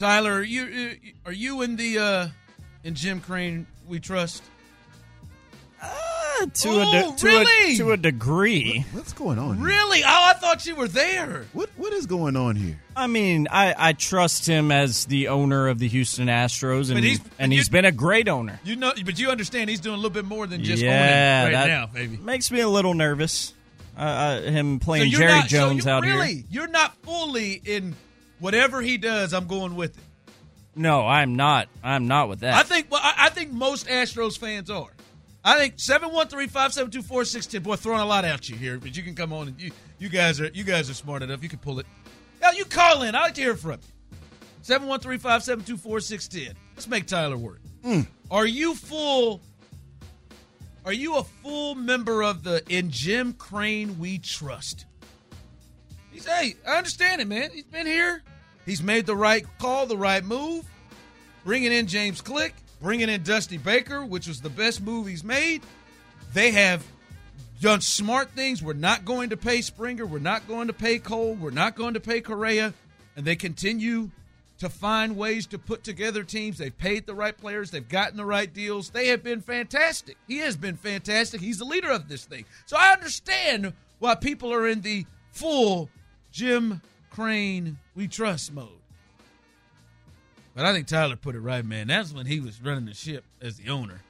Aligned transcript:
Tyler, 0.00 0.32
are 0.32 0.42
you 0.42 0.62
uh, 1.24 1.28
are 1.28 1.32
you 1.32 1.62
in 1.62 1.76
the 1.76 1.98
uh 1.98 2.28
in 2.84 2.94
Jim 2.94 3.20
Crane 3.20 3.66
we 3.86 4.00
trust? 4.00 4.42
Uh, 5.82 6.46
to 6.54 6.68
Oh, 6.70 6.80
a 6.80 6.84
de- 7.12 7.16
to 7.18 7.26
really? 7.26 7.74
a 7.74 7.76
to 7.76 7.92
a 7.92 7.96
degree. 7.98 8.84
What's 8.92 9.12
going 9.12 9.38
on? 9.38 9.56
here? 9.58 9.66
Really? 9.66 10.02
Oh, 10.02 10.06
I 10.08 10.32
thought 10.34 10.64
you 10.66 10.74
were 10.74 10.88
there. 10.88 11.44
What 11.52 11.68
What 11.76 11.92
is 11.92 12.06
going 12.06 12.34
on 12.36 12.56
here? 12.56 12.80
I 12.96 13.06
mean, 13.08 13.46
I, 13.50 13.74
I 13.76 13.92
trust 13.92 14.46
him 14.46 14.72
as 14.72 15.04
the 15.04 15.28
owner 15.28 15.68
of 15.68 15.78
the 15.78 15.88
Houston 15.88 16.28
Astros, 16.28 16.86
and 16.88 16.94
But 16.94 17.04
he's- 17.04 17.20
and 17.38 17.52
you- 17.52 17.58
he's 17.58 17.68
been 17.68 17.84
a 17.84 17.92
great 17.92 18.26
owner. 18.28 18.58
You 18.64 18.76
know, 18.76 18.92
but 19.04 19.18
you 19.18 19.30
understand 19.30 19.68
he's 19.68 19.80
doing 19.80 19.94
a 19.94 19.98
little 19.98 20.10
bit 20.10 20.24
more 20.24 20.46
than 20.46 20.64
just 20.64 20.82
yeah, 20.82 21.42
owning 21.42 21.54
right 21.58 21.66
that 21.66 21.68
now, 21.68 21.86
baby. 21.86 22.16
makes 22.16 22.50
me 22.50 22.60
a 22.60 22.68
little 22.68 22.94
nervous. 22.94 23.52
Uh, 23.98 24.00
uh, 24.02 24.40
him 24.42 24.78
playing 24.80 25.10
you're 25.10 25.20
Jerry 25.20 25.32
not, 25.40 25.42
so 25.50 25.56
Jones 25.58 25.84
you 25.84 25.90
out 25.90 26.02
really, 26.04 26.34
here. 26.36 26.44
You're 26.50 26.68
not 26.68 26.94
fully 27.02 27.60
in 27.64 27.94
whatever 28.40 28.80
he 28.82 28.98
does. 28.98 29.32
I'm 29.32 29.46
going 29.46 29.76
with 29.76 29.96
it. 29.96 30.04
No, 30.74 31.06
I'm 31.06 31.36
not. 31.36 31.68
I'm 31.82 32.06
not 32.08 32.28
with 32.28 32.40
that. 32.40 32.54
I 32.54 32.62
think. 32.62 32.90
Well, 32.90 33.00
I, 33.02 33.26
I 33.26 33.28
think 33.30 33.52
most 33.52 33.86
Astros 33.86 34.38
fans 34.38 34.70
are. 34.70 34.90
I 35.44 35.58
think 35.58 35.74
seven 35.76 36.12
one 36.12 36.28
three 36.28 36.46
five 36.46 36.72
seven 36.72 36.90
two 36.90 37.02
four 37.02 37.24
six 37.24 37.46
ten. 37.46 37.62
Boy, 37.62 37.76
throwing 37.76 38.00
a 38.00 38.06
lot 38.06 38.24
at 38.24 38.48
you 38.48 38.56
here, 38.56 38.78
but 38.78 38.96
you 38.96 39.02
can 39.02 39.14
come 39.14 39.32
on 39.32 39.48
and 39.48 39.60
you 39.60 39.72
you 39.98 40.08
guys 40.08 40.40
are 40.40 40.48
you 40.48 40.64
guys 40.64 40.90
are 40.90 40.94
smart 40.94 41.22
enough. 41.22 41.42
You 41.42 41.48
can 41.48 41.58
pull 41.58 41.78
it. 41.78 41.86
Now 42.40 42.52
you 42.52 42.64
call 42.64 43.02
in. 43.02 43.14
I 43.14 43.22
like 43.22 43.34
to 43.34 43.40
hear 43.40 43.56
from 43.56 43.72
you. 43.72 44.18
Seven 44.62 44.86
one 44.86 45.00
three 45.00 45.18
five 45.18 45.42
seven 45.42 45.64
two 45.64 45.76
four 45.76 46.00
six 46.00 46.28
ten. 46.28 46.54
Let's 46.74 46.88
make 46.88 47.06
Tyler 47.06 47.36
work. 47.36 47.60
Mm. 47.84 48.06
Are 48.30 48.46
you 48.46 48.74
full? 48.74 49.40
Are 50.84 50.92
you 50.92 51.16
a 51.16 51.24
full 51.24 51.74
member 51.74 52.22
of 52.22 52.42
the 52.42 52.62
In 52.68 52.90
Jim 52.90 53.32
Crane 53.32 53.98
We 53.98 54.18
Trust? 54.18 54.86
He's 56.10 56.26
hey, 56.26 56.56
I 56.66 56.76
understand 56.76 57.20
it, 57.22 57.28
man. 57.28 57.50
He's 57.52 57.64
been 57.64 57.86
here. 57.86 58.22
He's 58.70 58.84
made 58.84 59.04
the 59.04 59.16
right 59.16 59.44
call, 59.58 59.86
the 59.86 59.96
right 59.96 60.24
move. 60.24 60.64
Bringing 61.44 61.72
in 61.72 61.88
James 61.88 62.20
Click, 62.20 62.54
bringing 62.80 63.08
in 63.08 63.24
Dusty 63.24 63.58
Baker, 63.58 64.04
which 64.04 64.28
was 64.28 64.40
the 64.40 64.48
best 64.48 64.80
move 64.80 65.08
he's 65.08 65.24
made. 65.24 65.62
They 66.34 66.52
have 66.52 66.86
done 67.60 67.80
smart 67.80 68.30
things. 68.30 68.62
We're 68.62 68.74
not 68.74 69.04
going 69.04 69.30
to 69.30 69.36
pay 69.36 69.60
Springer. 69.62 70.06
We're 70.06 70.20
not 70.20 70.46
going 70.46 70.68
to 70.68 70.72
pay 70.72 71.00
Cole. 71.00 71.34
We're 71.34 71.50
not 71.50 71.74
going 71.74 71.94
to 71.94 72.00
pay 72.00 72.20
Correa. 72.20 72.72
And 73.16 73.24
they 73.24 73.34
continue 73.34 74.12
to 74.58 74.68
find 74.68 75.16
ways 75.16 75.48
to 75.48 75.58
put 75.58 75.82
together 75.82 76.22
teams. 76.22 76.58
They've 76.58 76.78
paid 76.78 77.06
the 77.06 77.14
right 77.14 77.36
players. 77.36 77.72
They've 77.72 77.88
gotten 77.88 78.18
the 78.18 78.24
right 78.24 78.54
deals. 78.54 78.90
They 78.90 79.08
have 79.08 79.24
been 79.24 79.40
fantastic. 79.40 80.16
He 80.28 80.38
has 80.38 80.56
been 80.56 80.76
fantastic. 80.76 81.40
He's 81.40 81.58
the 81.58 81.64
leader 81.64 81.90
of 81.90 82.08
this 82.08 82.24
thing. 82.24 82.44
So 82.66 82.76
I 82.78 82.92
understand 82.92 83.72
why 83.98 84.14
people 84.14 84.52
are 84.52 84.68
in 84.68 84.82
the 84.82 85.06
full 85.32 85.90
Jim 86.30 86.80
Crane 87.10 87.78
we 87.94 88.08
trust 88.08 88.52
mode. 88.52 88.68
But 90.54 90.66
I 90.66 90.72
think 90.72 90.86
Tyler 90.86 91.16
put 91.16 91.34
it 91.34 91.40
right, 91.40 91.64
man. 91.64 91.86
That's 91.86 92.12
when 92.12 92.26
he 92.26 92.40
was 92.40 92.60
running 92.60 92.86
the 92.86 92.94
ship 92.94 93.24
as 93.40 93.56
the 93.56 93.70
owner. 93.70 94.02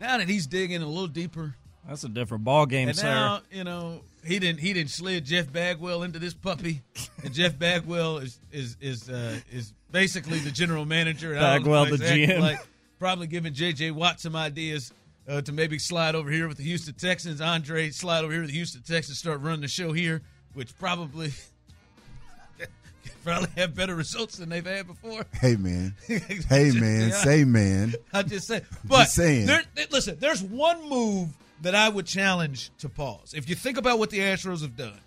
Now 0.00 0.18
that 0.18 0.28
he's 0.28 0.46
digging 0.46 0.82
a 0.82 0.86
little 0.86 1.06
deeper, 1.08 1.54
That's 1.88 2.04
a 2.04 2.08
different 2.08 2.44
ball 2.44 2.66
game, 2.66 2.88
and 2.88 2.96
sir. 2.96 3.06
now 3.06 3.40
you 3.50 3.64
know 3.64 4.00
he 4.24 4.38
didn't 4.38 4.60
he 4.60 4.72
didn't 4.72 4.90
slid 4.90 5.24
Jeff 5.24 5.52
Bagwell 5.52 6.02
into 6.02 6.18
this 6.18 6.34
puppy, 6.34 6.82
and 7.22 7.32
Jeff 7.34 7.58
Bagwell 7.58 8.18
is 8.18 8.38
is 8.52 8.76
is 8.80 9.08
uh, 9.10 9.36
is 9.50 9.72
basically 9.90 10.38
the 10.38 10.50
general 10.50 10.84
manager. 10.86 11.32
and 11.34 11.44
I 11.44 11.54
don't 11.58 11.66
know 11.66 11.84
Bagwell, 11.84 11.98
the 11.98 12.04
GM. 12.04 12.40
like 12.40 12.58
probably 12.98 13.26
giving 13.26 13.52
J.J. 13.54 13.90
Watt 13.92 14.20
some 14.20 14.36
ideas 14.36 14.92
uh, 15.28 15.40
to 15.42 15.52
maybe 15.52 15.78
slide 15.78 16.14
over 16.14 16.30
here 16.30 16.48
with 16.48 16.58
the 16.58 16.64
Houston 16.64 16.94
Texans. 16.94 17.40
Andre 17.40 17.90
slide 17.90 18.24
over 18.24 18.32
here 18.32 18.42
with 18.42 18.50
the 18.50 18.56
Houston 18.56 18.82
Texans, 18.82 19.18
start 19.18 19.40
running 19.40 19.62
the 19.62 19.68
show 19.68 19.92
here, 19.92 20.22
which 20.54 20.76
probably 20.78 21.32
probably 23.24 23.48
have 23.56 23.74
better 23.74 23.94
results 23.94 24.36
than 24.38 24.48
they've 24.48 24.64
had 24.64 24.86
before. 24.86 25.24
Hey 25.40 25.56
man, 25.56 25.94
hey 26.06 26.70
man, 26.72 27.08
Yeah. 27.10 27.14
say 27.16 27.44
man. 27.44 27.94
I'm 28.12 28.28
just 28.28 28.46
saying. 28.46 28.62
But 28.84 29.06
saying. 29.06 29.46
There, 29.46 29.62
listen, 29.90 30.16
there's 30.18 30.42
one 30.42 30.88
move 30.88 31.28
that 31.62 31.74
I 31.74 31.88
would 31.88 32.06
challenge 32.06 32.70
to 32.78 32.88
pause. 32.88 33.34
If 33.34 33.48
you 33.48 33.54
think 33.54 33.76
about 33.76 33.98
what 33.98 34.10
the 34.10 34.18
Astros 34.20 34.62
have 34.62 34.76
done, 34.76 34.98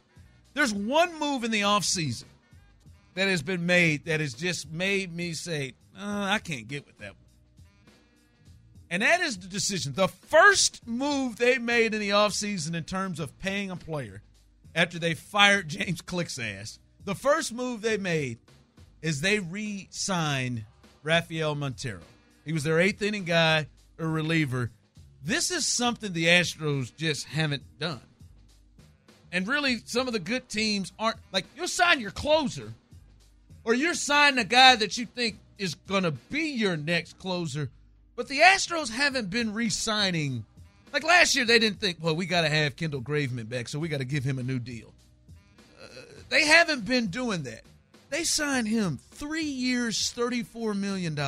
there's 0.54 0.74
one 0.74 1.18
move 1.20 1.44
in 1.44 1.52
the 1.52 1.62
offseason 1.62 2.26
that 3.16 3.28
has 3.28 3.42
been 3.42 3.66
made 3.66 4.06
that 4.06 4.20
has 4.20 4.34
just 4.34 4.72
made 4.72 5.16
me 5.16 5.34
say, 5.34 5.74
uh, 5.98 6.28
I 6.30 6.40
can't 6.40 6.68
get 6.68 6.86
with 6.86 6.98
that 7.00 7.10
one. 7.10 7.16
And 8.92 9.02
that 9.02 9.22
is 9.22 9.38
the 9.38 9.48
decision. 9.48 9.94
The 9.94 10.08
first 10.08 10.88
move 10.88 11.38
they 11.38 11.58
made 11.58 11.96
in 11.96 12.00
the 12.00 12.10
offseason 12.12 12.76
in 12.76 12.84
terms 12.84 13.20
of 13.20 13.38
paying 13.40 13.72
a 13.72 13.76
player 13.76 14.22
after 14.76 15.00
they 15.00 15.14
fired 15.14 15.68
James 15.70 16.02
Click's 16.02 16.40
ass, 16.40 16.80
the 17.06 17.16
first 17.16 17.54
move 17.54 17.82
they 17.82 17.98
made 17.98 18.38
is 19.02 19.22
they 19.22 19.40
re 19.40 19.88
signed 19.92 20.64
Rafael 21.04 21.56
Montero. 21.56 22.00
He 22.46 22.54
was 22.54 22.64
their 22.64 22.80
eighth 22.80 23.02
inning 23.02 23.26
guy, 23.26 23.68
a 24.00 24.08
reliever. 24.08 24.72
This 25.24 25.52
is 25.52 25.66
something 25.66 26.12
the 26.12 26.26
Astros 26.26 26.96
just 26.96 27.26
haven't 27.28 27.64
done. 27.80 28.02
And 29.32 29.48
really, 29.48 29.78
some 29.86 30.08
of 30.08 30.14
the 30.14 30.20
good 30.20 30.48
teams 30.50 30.92
aren't 31.00 31.18
like 31.32 31.46
you'll 31.56 31.68
sign 31.68 32.00
your 32.00 32.12
closer, 32.12 32.74
or 33.64 33.74
you're 33.74 33.94
signing 33.94 34.40
a 34.40 34.44
guy 34.44 34.76
that 34.76 34.98
you 34.98 35.06
think 35.06 35.38
is 35.58 35.76
going 35.76 36.04
to 36.04 36.12
be 36.12 36.52
your 36.52 36.78
next 36.78 37.18
closer. 37.20 37.70
But 38.16 38.28
the 38.28 38.40
Astros 38.40 38.92
haven't 38.92 39.30
been 39.30 39.54
re 39.54 39.70
signing. 39.70 40.46
Like 40.94 41.04
last 41.04 41.36
year, 41.36 41.44
they 41.44 41.58
didn't 41.58 41.80
think, 41.80 41.98
well, 42.00 42.16
we 42.16 42.28
got 42.28 42.42
to 42.42 42.50
have 42.50 42.76
Kendall 42.76 43.02
Graveman 43.02 43.50
back, 43.50 43.68
so 43.68 43.80
we 43.80 43.88
got 43.88 43.98
to 43.98 44.06
give 44.06 44.24
him 44.24 44.38
a 44.38 44.44
new 44.44 44.60
deal. 44.60 44.94
Uh, 45.82 45.88
they 46.30 46.46
haven't 46.46 46.86
been 46.86 47.08
doing 47.08 47.42
that. 47.44 47.64
They 48.12 48.24
signed 48.24 48.68
him 48.68 49.00
three 49.10 49.44
years, 49.44 50.14
$34 50.16 50.78
million. 50.78 51.20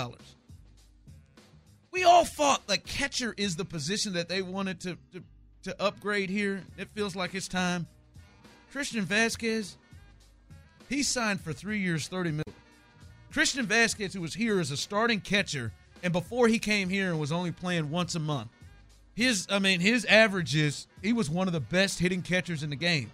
We 1.92 2.04
all 2.04 2.26
thought 2.26 2.62
like 2.70 2.86
catcher 2.86 3.34
is 3.36 3.56
the 3.56 3.66
position 3.66 4.14
that 4.14 4.30
they 4.30 4.44
wanted 4.44 4.82
to, 4.82 4.98
to, 5.14 5.24
to 5.64 5.82
upgrade 5.82 6.30
here. 6.30 6.62
It 6.78 6.90
feels 6.90 7.16
like 7.16 7.34
it's 7.34 7.48
time. 7.48 7.88
Christian 8.72 9.06
Vazquez, 9.06 9.74
he 10.90 11.02
signed 11.02 11.42
for 11.42 11.54
three 11.54 11.80
years, 11.80 12.08
$30 12.08 12.24
million. 12.26 12.44
Christian 13.32 13.66
Vazquez, 13.66 14.14
who 14.14 14.22
was 14.22 14.36
here 14.36 14.60
as 14.60 14.70
a 14.70 14.78
starting 14.78 15.22
catcher, 15.22 15.72
and 16.04 16.14
before 16.14 16.48
he 16.48 16.60
came 16.60 16.88
here 16.88 17.10
and 17.10 17.20
was 17.20 17.32
only 17.32 17.52
playing 17.52 17.90
once 17.90 18.14
a 18.14 18.20
month, 18.20 18.50
his 19.16 19.48
I 19.50 19.60
mean 19.60 19.80
his 19.80 20.06
averages, 20.06 20.88
he 21.02 21.14
was 21.14 21.30
one 21.30 21.48
of 21.48 21.54
the 21.54 21.60
best 21.60 22.00
hitting 22.00 22.22
catchers 22.22 22.62
in 22.64 22.70
the 22.70 22.76
game. 22.76 23.12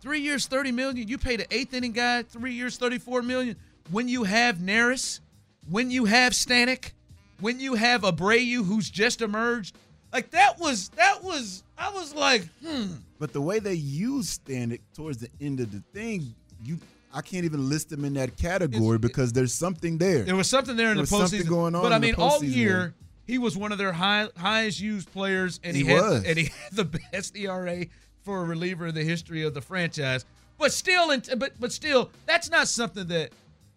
Three 0.00 0.20
years, 0.20 0.46
thirty 0.46 0.72
million. 0.72 1.08
You 1.08 1.18
paid 1.18 1.40
an 1.40 1.46
eighth 1.50 1.74
inning 1.74 1.92
guy 1.92 2.22
three 2.22 2.52
years, 2.52 2.76
thirty-four 2.78 3.22
million. 3.22 3.56
When 3.90 4.08
you 4.08 4.24
have 4.24 4.56
Neris, 4.56 5.20
when 5.68 5.90
you 5.90 6.04
have 6.04 6.32
Stanek, 6.32 6.92
when 7.40 7.60
you 7.60 7.74
have 7.74 8.02
Abreu, 8.02 8.64
who's 8.64 8.88
just 8.88 9.20
emerged, 9.20 9.76
like 10.12 10.30
that 10.30 10.58
was 10.58 10.90
that 10.90 11.22
was. 11.22 11.62
I 11.78 11.90
was 11.90 12.14
like, 12.14 12.48
hmm. 12.64 12.86
But 13.18 13.32
the 13.32 13.40
way 13.40 13.58
they 13.58 13.74
use 13.74 14.38
Stanek 14.38 14.80
towards 14.94 15.18
the 15.18 15.28
end 15.40 15.60
of 15.60 15.72
the 15.72 15.82
thing, 15.92 16.34
you 16.64 16.78
I 17.12 17.20
can't 17.22 17.44
even 17.44 17.68
list 17.68 17.88
them 17.90 18.04
in 18.04 18.14
that 18.14 18.36
category 18.36 18.98
because 18.98 19.32
there's 19.32 19.52
something 19.54 19.98
there. 19.98 20.22
There 20.24 20.36
was 20.36 20.48
something 20.48 20.76
there 20.76 20.90
in 20.90 20.96
There 20.96 21.06
the 21.06 21.14
was 21.16 21.30
something 21.30 21.46
postseason. 21.46 21.48
going 21.48 21.74
on 21.74 21.82
But 21.82 21.92
I 21.92 21.98
mean, 21.98 22.14
all 22.16 22.44
year. 22.44 22.94
He 23.26 23.38
was 23.38 23.56
one 23.56 23.72
of 23.72 23.78
their 23.78 23.92
high, 23.92 24.28
highest 24.36 24.80
used 24.80 25.12
players, 25.12 25.60
and 25.64 25.76
he, 25.76 25.84
He 25.84 25.90
had 25.90 26.00
was. 26.02 26.24
and 26.24 26.38
he 26.38 26.44
had 26.64 26.72
the 26.72 27.00
best 27.12 27.36
ERA 27.36 27.86
for 28.22 28.40
a 28.42 28.44
reliever 28.44 28.86
in 28.88 28.94
the 28.94 29.02
history 29.04 29.42
of 29.42 29.54
the 29.54 29.60
franchise. 29.60 30.24
But 30.58 30.72
still, 30.72 31.14
but 31.36 31.52
but 31.60 31.72
still, 31.72 32.10
that's 32.24 32.50
not 32.50 32.68
something 32.68 33.06
that 33.08 33.30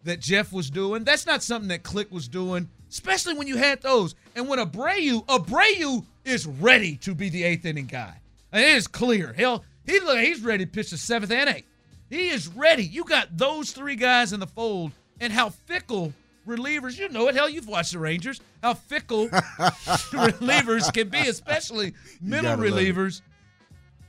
that 0.03 0.19
Jeff 0.21 0.53
was 0.53 0.69
doing. 0.69 1.03
That's 1.03 1.25
not 1.25 1.43
something 1.43 1.67
that 1.69 1.83
Click 1.83 2.11
was 2.11 2.27
doing. 2.27 2.69
Especially 2.89 3.35
when 3.35 3.47
you 3.47 3.57
had 3.57 3.81
those, 3.81 4.15
and 4.35 4.47
when 4.47 4.57
Abreu, 4.57 5.23
Abreu 5.27 6.05
is 6.25 6.47
ready 6.47 6.95
to 6.97 7.13
be 7.13 7.29
the 7.29 7.43
eighth 7.43 7.65
inning 7.65 7.85
guy. 7.85 8.15
And 8.51 8.63
it 8.63 8.69
is 8.75 8.87
clear. 8.87 9.31
Hell, 9.33 9.63
he 9.85 9.99
he's 9.99 10.41
ready 10.41 10.65
to 10.65 10.71
pitch 10.71 10.89
the 10.91 10.97
seventh 10.97 11.31
and 11.31 11.49
eighth. 11.49 11.67
He 12.09 12.29
is 12.29 12.47
ready. 12.47 12.83
You 12.83 13.03
got 13.03 13.37
those 13.37 13.71
three 13.71 13.95
guys 13.95 14.33
in 14.33 14.39
the 14.39 14.47
fold, 14.47 14.91
and 15.19 15.31
how 15.31 15.49
fickle 15.49 16.13
relievers. 16.47 16.97
You 16.97 17.09
know 17.09 17.27
it. 17.27 17.35
Hell, 17.35 17.49
you've 17.49 17.67
watched 17.67 17.93
the 17.93 17.99
Rangers. 17.99 18.41
How 18.61 18.73
fickle 18.73 19.27
relievers 19.29 20.93
can 20.93 21.09
be, 21.09 21.19
especially 21.19 21.93
middle 22.21 22.55
gotta 22.55 22.61
love 22.61 22.77
it. 22.77 22.95
relievers. 22.95 23.21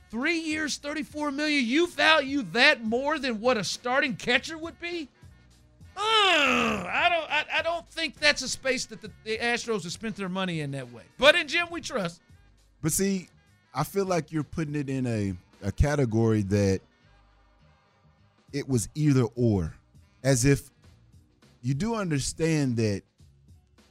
Three 0.09 0.39
years, 0.39 0.77
thirty-four 0.77 1.31
million. 1.31 1.65
You 1.65 1.87
value 1.87 2.43
that 2.51 2.83
more 2.83 3.17
than 3.17 3.39
what 3.39 3.57
a 3.57 3.63
starting 3.63 4.15
catcher 4.15 4.57
would 4.57 4.79
be? 4.79 5.07
Ugh, 5.95 6.03
I 6.03 7.09
don't. 7.09 7.31
I, 7.31 7.59
I, 7.59 7.61
don't 7.61 7.87
think 7.89 8.17
that's 8.17 8.41
a 8.41 8.49
space 8.49 8.85
that 8.87 9.01
the, 9.01 9.11
the 9.23 9.37
Astros 9.37 9.83
have 9.83 9.91
spent 9.91 10.15
their 10.15 10.29
money 10.29 10.61
in 10.61 10.71
that 10.71 10.91
way. 10.91 11.03
But 11.17 11.35
in 11.35 11.47
Jim, 11.47 11.67
we 11.69 11.81
trust. 11.81 12.21
But 12.81 12.93
see, 12.93 13.27
I 13.73 13.83
feel 13.83 14.05
like 14.05 14.31
you're 14.31 14.43
putting 14.43 14.75
it 14.75 14.89
in 14.89 15.05
a, 15.05 15.33
a 15.61 15.71
category 15.71 16.43
that 16.43 16.81
it 18.53 18.67
was 18.67 18.89
either 18.95 19.25
or, 19.35 19.73
as 20.23 20.45
if 20.45 20.69
you 21.61 21.73
do 21.73 21.95
understand 21.95 22.77
that 22.77 23.03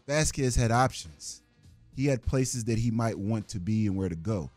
Vazquez 0.09 0.57
had 0.57 0.71
options. 0.71 1.43
He 1.97 2.07
had 2.07 2.25
places 2.25 2.65
that 2.65 2.79
he 2.79 2.91
might 2.91 3.19
want 3.19 3.49
to 3.49 3.61
be 3.61 3.87
and 3.87 3.97
where 3.97 4.09
to 4.09 4.17
go. 4.17 4.51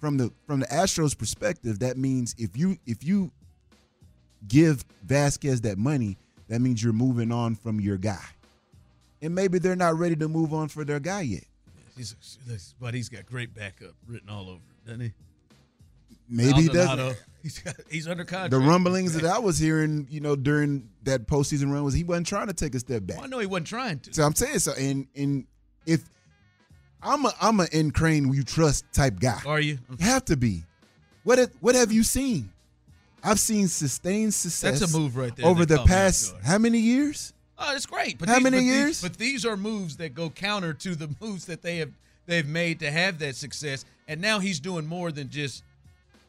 From 0.00 0.16
the 0.16 0.32
from 0.46 0.60
the 0.60 0.66
Astros 0.66 1.16
perspective, 1.16 1.78
that 1.78 1.96
means 1.96 2.34
if 2.36 2.56
you 2.56 2.76
if 2.86 3.04
you 3.04 3.30
give 4.48 4.84
Vazquez 5.06 5.62
that 5.62 5.78
money, 5.78 6.16
that 6.48 6.60
means 6.60 6.82
you're 6.82 6.92
moving 6.92 7.30
on 7.30 7.54
from 7.54 7.80
your 7.80 7.96
guy. 7.96 8.24
And 9.20 9.34
maybe 9.34 9.58
they're 9.58 9.76
not 9.76 9.96
ready 9.96 10.16
to 10.16 10.28
move 10.28 10.52
on 10.52 10.68
for 10.68 10.84
their 10.84 10.98
guy 10.98 11.20
yet. 11.20 11.44
But 12.80 12.94
he's 12.94 13.08
got 13.08 13.26
great 13.26 13.54
backup 13.54 13.94
written 14.08 14.28
all 14.28 14.48
over 14.50 14.60
doesn't 14.84 15.00
he? 15.00 15.12
Maybe 16.32 16.62
he 16.62 16.68
doesn't. 16.68 17.16
He's, 17.42 17.58
got, 17.58 17.74
he's 17.90 18.06
under 18.06 18.24
contract. 18.24 18.52
The 18.52 18.58
rumblings 18.60 19.14
that 19.14 19.24
I 19.24 19.38
was 19.40 19.58
hearing, 19.58 20.06
you 20.08 20.20
know, 20.20 20.36
during 20.36 20.88
that 21.02 21.26
postseason 21.26 21.72
run 21.72 21.82
was 21.82 21.92
he 21.92 22.04
wasn't 22.04 22.28
trying 22.28 22.46
to 22.46 22.52
take 22.52 22.74
a 22.76 22.78
step 22.78 23.04
back. 23.04 23.16
Well, 23.16 23.26
I 23.26 23.28
know 23.28 23.40
he 23.40 23.46
wasn't 23.46 23.66
trying 23.66 23.98
to. 24.00 24.14
So 24.14 24.22
I'm 24.22 24.34
saying 24.34 24.60
so, 24.60 24.72
and 24.78 25.08
and 25.16 25.44
if 25.84 26.02
I'm 27.02 27.24
a 27.26 27.32
I'm 27.40 27.58
a 27.58 27.66
in 27.72 27.90
Crane 27.90 28.32
you 28.32 28.44
trust 28.44 28.84
type 28.92 29.18
guy, 29.18 29.40
Are 29.44 29.60
you? 29.60 29.78
You 29.98 30.06
have 30.06 30.24
to 30.26 30.36
be. 30.36 30.62
What 31.24 31.38
have, 31.38 31.50
what 31.60 31.74
have 31.74 31.90
you 31.92 32.04
seen? 32.04 32.52
I've 33.24 33.38
seen 33.40 33.68
sustained 33.68 34.34
success. 34.34 34.80
That's 34.80 34.94
a 34.94 34.98
move 34.98 35.16
right 35.16 35.34
there 35.34 35.46
over 35.46 35.64
the 35.66 35.76
caught 35.76 35.88
me 35.88 35.94
off 35.94 35.98
past 35.98 36.34
how 36.44 36.58
many 36.58 36.78
years? 36.78 37.32
Oh, 37.58 37.74
it's 37.76 37.86
great. 37.86 38.18
But 38.18 38.28
How 38.28 38.36
these, 38.36 38.42
many 38.44 38.56
but 38.56 38.60
these- 38.62 38.72
years? 38.74 39.02
but 39.02 39.16
these 39.18 39.46
are 39.46 39.56
moves 39.56 39.96
that 39.98 40.14
go 40.14 40.30
counter 40.30 40.72
to 40.74 40.94
the 40.96 41.08
moves 41.20 41.44
that 41.46 41.62
they 41.62 41.76
have 41.78 41.90
they've 42.26 42.46
made 42.46 42.80
to 42.80 42.90
have 42.90 43.18
that 43.20 43.36
success. 43.36 43.84
And 44.08 44.20
now 44.20 44.38
he's 44.40 44.58
doing 44.60 44.86
more 44.86 45.12
than 45.12 45.28
just 45.28 45.62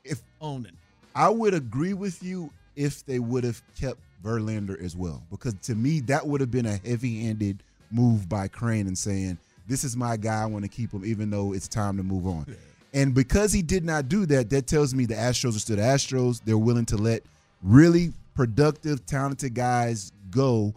If 0.03 0.21
owning. 0.41 0.77
I 1.15 1.29
would 1.29 1.53
agree 1.53 1.93
with 1.93 2.21
you 2.23 2.51
if 2.75 3.05
they 3.05 3.19
would 3.19 3.43
have 3.43 3.61
kept 3.79 3.99
Verlander 4.23 4.81
as 4.81 4.95
well, 4.95 5.21
because 5.29 5.53
to 5.63 5.75
me 5.75 5.99
that 6.01 6.25
would 6.25 6.41
have 6.41 6.51
been 6.51 6.65
a 6.65 6.77
heavy-handed 6.77 7.61
move 7.91 8.27
by 8.27 8.47
Crane 8.47 8.87
and 8.87 8.97
saying, 8.97 9.37
"This 9.67 9.83
is 9.83 9.95
my 9.95 10.17
guy. 10.17 10.41
I 10.41 10.45
want 10.45 10.63
to 10.63 10.69
keep 10.69 10.91
him, 10.91 11.05
even 11.05 11.29
though 11.29 11.53
it's 11.53 11.67
time 11.67 11.97
to 11.97 12.03
move 12.03 12.25
on." 12.25 12.45
And 12.93 13.13
because 13.13 13.51
he 13.51 13.61
did 13.61 13.83
not 13.83 14.07
do 14.07 14.25
that, 14.27 14.49
that 14.49 14.67
tells 14.67 14.93
me 14.93 15.05
the 15.05 15.15
Astros 15.15 15.55
are 15.55 15.59
still 15.59 15.75
the 15.77 15.81
Astros. 15.81 16.41
They're 16.43 16.57
willing 16.57 16.85
to 16.85 16.97
let 16.97 17.23
really 17.61 18.13
productive, 18.33 19.05
talented 19.05 19.53
guys 19.53 20.11
go 20.31 20.73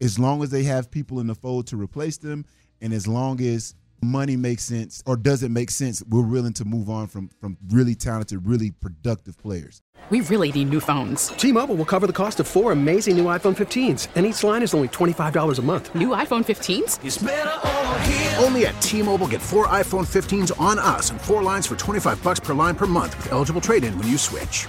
as 0.00 0.18
long 0.18 0.42
as 0.42 0.50
they 0.50 0.64
have 0.64 0.90
people 0.90 1.20
in 1.20 1.26
the 1.26 1.34
fold 1.34 1.66
to 1.68 1.76
replace 1.76 2.16
them, 2.16 2.44
and 2.80 2.92
as 2.92 3.06
long 3.06 3.40
as 3.40 3.74
money 4.02 4.36
makes 4.36 4.64
sense 4.64 5.02
or 5.06 5.16
does 5.16 5.42
it 5.42 5.50
make 5.50 5.70
sense, 5.70 6.02
we're 6.08 6.22
willing 6.22 6.52
to 6.54 6.64
move 6.64 6.88
on 6.90 7.06
from 7.06 7.30
from 7.40 7.56
really 7.68 7.94
talented, 7.94 8.46
really 8.46 8.70
productive 8.70 9.38
players. 9.38 9.82
We 10.10 10.20
really 10.22 10.52
need 10.52 10.68
new 10.68 10.80
phones. 10.80 11.28
T-Mobile 11.28 11.76
will 11.76 11.86
cover 11.86 12.06
the 12.06 12.12
cost 12.12 12.38
of 12.38 12.46
four 12.46 12.72
amazing 12.72 13.16
new 13.16 13.24
iPhone 13.24 13.56
15s, 13.56 14.08
and 14.14 14.26
each 14.26 14.44
line 14.44 14.62
is 14.62 14.74
only 14.74 14.88
$25 14.88 15.58
a 15.58 15.62
month. 15.62 15.94
New 15.94 16.08
iPhone 16.08 16.44
15s? 16.44 18.42
Only 18.42 18.66
at 18.66 18.78
T-Mobile, 18.82 19.28
get 19.28 19.40
four 19.40 19.66
iPhone 19.68 20.06
15s 20.06 20.52
on 20.60 20.78
us 20.78 21.10
and 21.10 21.18
four 21.18 21.42
lines 21.42 21.66
for 21.66 21.76
25 21.76 22.22
bucks 22.22 22.38
per 22.40 22.52
line 22.52 22.74
per 22.74 22.84
month 22.86 23.16
with 23.16 23.32
eligible 23.32 23.62
trade-in 23.62 23.96
when 23.96 24.06
you 24.06 24.18
switch. 24.18 24.68